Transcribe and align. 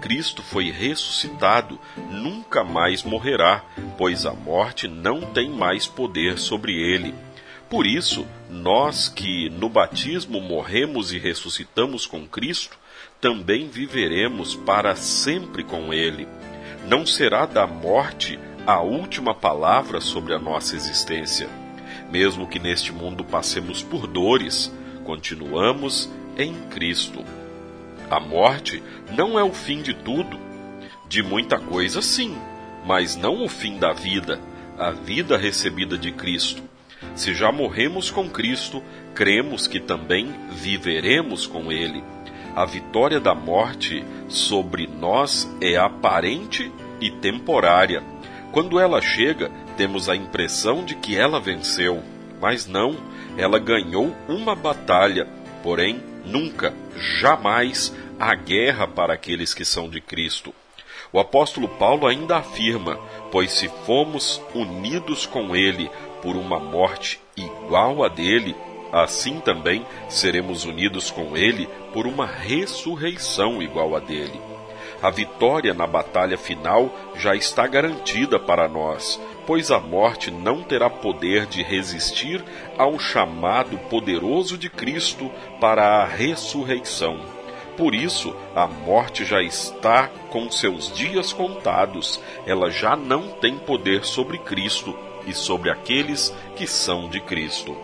Cristo 0.00 0.42
foi 0.42 0.70
ressuscitado, 0.70 1.78
nunca 2.10 2.64
mais 2.64 3.02
morrerá, 3.02 3.64
pois 3.96 4.26
a 4.26 4.32
morte 4.32 4.88
não 4.88 5.20
tem 5.20 5.50
mais 5.50 5.86
poder 5.86 6.38
sobre 6.38 6.72
ele. 6.72 7.14
Por 7.72 7.86
isso, 7.86 8.26
nós 8.50 9.08
que 9.08 9.48
no 9.48 9.68
batismo 9.68 10.40
morremos 10.40 11.12
e 11.12 11.18
ressuscitamos 11.18 12.04
com 12.04 12.26
Cristo, 12.26 12.76
também 13.18 13.68
viveremos 13.68 14.54
para 14.54 14.94
sempre 14.94 15.64
com 15.64 15.90
Ele. 15.90 16.28
Não 16.86 17.06
será 17.06 17.46
da 17.46 17.66
morte 17.66 18.38
a 18.66 18.82
última 18.82 19.34
palavra 19.34 20.00
sobre 20.00 20.34
a 20.34 20.38
nossa 20.38 20.76
existência. 20.76 21.48
Mesmo 22.12 22.46
que 22.46 22.58
neste 22.58 22.92
mundo 22.92 23.24
passemos 23.24 23.82
por 23.82 24.06
dores, 24.06 24.70
continuamos 25.02 26.12
em 26.36 26.52
Cristo. 26.68 27.24
A 28.10 28.20
morte 28.20 28.82
não 29.16 29.38
é 29.38 29.42
o 29.42 29.54
fim 29.54 29.80
de 29.80 29.94
tudo. 29.94 30.38
De 31.08 31.22
muita 31.22 31.58
coisa, 31.58 32.02
sim, 32.02 32.36
mas 32.84 33.16
não 33.16 33.42
o 33.42 33.48
fim 33.48 33.78
da 33.78 33.94
vida, 33.94 34.38
a 34.78 34.90
vida 34.90 35.38
recebida 35.38 35.96
de 35.96 36.12
Cristo. 36.12 36.62
Se 37.14 37.32
já 37.32 37.50
morremos 37.50 38.10
com 38.10 38.28
Cristo, 38.28 38.82
cremos 39.14 39.66
que 39.66 39.80
também 39.80 40.34
viveremos 40.50 41.46
com 41.46 41.72
Ele. 41.72 42.04
A 42.54 42.66
vitória 42.66 43.20
da 43.20 43.34
morte 43.34 44.04
sobre 44.28 44.86
nós 44.86 45.50
é 45.62 45.78
aparente 45.78 46.70
e 47.00 47.10
temporária. 47.10 48.02
Quando 48.52 48.78
ela 48.78 49.00
chega, 49.00 49.50
temos 49.78 50.10
a 50.10 50.14
impressão 50.14 50.84
de 50.84 50.94
que 50.94 51.16
ela 51.16 51.40
venceu, 51.40 52.02
mas 52.42 52.66
não, 52.66 52.96
ela 53.38 53.60
ganhou 53.60 54.12
uma 54.28 54.56
batalha, 54.56 55.28
porém 55.62 56.02
nunca, 56.24 56.74
jamais 57.20 57.94
há 58.18 58.34
guerra 58.34 58.88
para 58.88 59.14
aqueles 59.14 59.54
que 59.54 59.64
são 59.64 59.88
de 59.88 60.00
Cristo. 60.00 60.52
O 61.12 61.20
apóstolo 61.20 61.68
Paulo 61.68 62.04
ainda 62.04 62.38
afirma: 62.38 62.98
Pois 63.30 63.52
se 63.52 63.68
fomos 63.86 64.42
unidos 64.52 65.24
com 65.24 65.54
Ele 65.54 65.88
por 66.20 66.34
uma 66.34 66.58
morte 66.58 67.20
igual 67.36 68.02
a 68.02 68.08
dele, 68.08 68.56
assim 68.92 69.38
também 69.38 69.86
seremos 70.08 70.64
unidos 70.64 71.10
com 71.10 71.36
ele 71.36 71.66
por 71.92 72.06
uma 72.06 72.26
ressurreição 72.26 73.62
igual 73.62 73.96
a 73.96 74.00
dele. 74.00 74.51
A 75.02 75.10
vitória 75.10 75.74
na 75.74 75.84
batalha 75.84 76.38
final 76.38 76.88
já 77.16 77.34
está 77.34 77.66
garantida 77.66 78.38
para 78.38 78.68
nós, 78.68 79.20
pois 79.44 79.72
a 79.72 79.80
morte 79.80 80.30
não 80.30 80.62
terá 80.62 80.88
poder 80.88 81.46
de 81.46 81.60
resistir 81.60 82.42
ao 82.78 82.96
chamado 83.00 83.76
poderoso 83.90 84.56
de 84.56 84.70
Cristo 84.70 85.28
para 85.60 86.02
a 86.02 86.04
ressurreição. 86.04 87.18
Por 87.76 87.96
isso, 87.96 88.36
a 88.54 88.68
morte 88.68 89.24
já 89.24 89.42
está 89.42 90.06
com 90.30 90.48
seus 90.48 90.92
dias 90.92 91.32
contados, 91.32 92.20
ela 92.46 92.70
já 92.70 92.94
não 92.94 93.28
tem 93.28 93.58
poder 93.58 94.04
sobre 94.04 94.38
Cristo 94.38 94.96
e 95.26 95.34
sobre 95.34 95.68
aqueles 95.68 96.32
que 96.54 96.66
são 96.66 97.08
de 97.08 97.20
Cristo. 97.20 97.76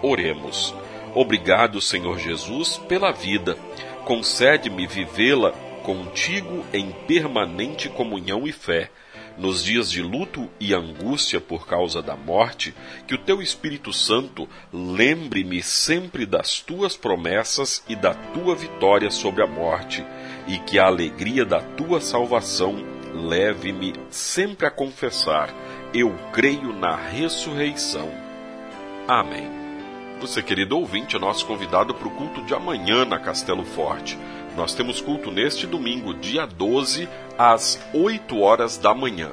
Oremos. 0.00 0.72
Obrigado, 1.12 1.80
Senhor 1.80 2.20
Jesus, 2.20 2.78
pela 2.78 3.10
vida. 3.10 3.58
Concede-me 4.04 4.86
vivê-la 4.86 5.52
contigo 5.82 6.64
em 6.72 6.92
permanente 7.06 7.88
comunhão 7.88 8.46
e 8.46 8.52
fé. 8.52 8.90
Nos 9.38 9.64
dias 9.64 9.90
de 9.90 10.02
luto 10.02 10.50
e 10.58 10.74
angústia 10.74 11.40
por 11.40 11.66
causa 11.66 12.02
da 12.02 12.16
morte, 12.16 12.74
que 13.06 13.14
o 13.14 13.18
teu 13.18 13.40
Espírito 13.40 13.92
Santo 13.92 14.48
lembre-me 14.72 15.62
sempre 15.62 16.26
das 16.26 16.60
tuas 16.60 16.96
promessas 16.96 17.82
e 17.88 17.96
da 17.96 18.12
tua 18.12 18.54
vitória 18.54 19.10
sobre 19.10 19.42
a 19.42 19.46
morte, 19.46 20.04
e 20.46 20.58
que 20.58 20.78
a 20.78 20.86
alegria 20.86 21.44
da 21.44 21.60
tua 21.60 22.00
salvação 22.00 22.84
leve-me 23.14 23.94
sempre 24.10 24.66
a 24.66 24.70
confessar 24.70 25.54
eu 25.92 26.14
creio 26.32 26.72
na 26.72 26.94
ressurreição. 26.94 28.08
Amém. 29.08 29.50
Você, 30.20 30.42
querido 30.42 30.78
ouvinte, 30.78 31.16
é 31.16 31.18
nosso 31.18 31.46
convidado 31.46 31.94
para 31.94 32.06
o 32.06 32.10
culto 32.10 32.42
de 32.42 32.54
amanhã 32.54 33.04
na 33.04 33.18
Castelo 33.18 33.64
Forte. 33.64 34.18
Nós 34.56 34.74
temos 34.74 35.00
culto 35.00 35.30
neste 35.30 35.66
domingo, 35.66 36.14
dia 36.14 36.46
12, 36.46 37.08
às 37.38 37.80
8 37.94 38.38
horas 38.38 38.76
da 38.76 38.94
manhã. 38.94 39.30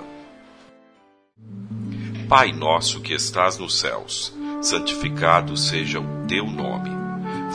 Pai 2.29 2.51
nosso 2.51 3.01
que 3.01 3.13
estás 3.13 3.57
nos 3.57 3.79
céus, 3.79 4.33
santificado 4.61 5.55
seja 5.55 5.99
o 5.99 6.27
teu 6.27 6.45
nome. 6.45 6.89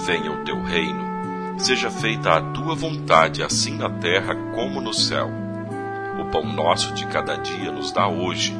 Venha 0.04 0.32
o 0.32 0.44
teu 0.44 0.60
reino. 0.62 1.12
Seja 1.58 1.90
feita 1.90 2.32
a 2.32 2.40
tua 2.52 2.74
vontade, 2.74 3.42
assim 3.42 3.76
na 3.76 3.90
terra 3.90 4.34
como 4.54 4.80
no 4.80 4.92
céu. 4.92 5.30
O 6.20 6.24
pão 6.30 6.44
nosso 6.44 6.92
de 6.94 7.06
cada 7.06 7.36
dia 7.36 7.70
nos 7.70 7.92
dá 7.92 8.08
hoje 8.08 8.54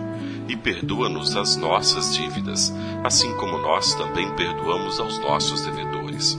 e 0.48 0.56
perdoa-nos 0.56 1.37
as 1.37 1.56
nossas 1.56 2.14
dívidas, 2.14 2.72
assim 3.02 3.34
como 3.37 3.58
nós 3.58 3.94
também 3.94 4.31
perdoamos 4.37 5.00
aos 5.00 5.19
nossos 5.19 5.62
devedores. 5.62 6.38